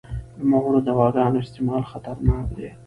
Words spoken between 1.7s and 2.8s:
خطرناک دی.